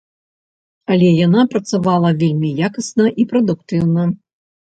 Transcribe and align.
Але 0.93 1.09
яна 1.25 1.41
працавала 1.55 2.09
вельмі 2.23 2.49
якасна 2.67 3.05
і 3.25 3.27
прадуктыўна. 3.35 4.09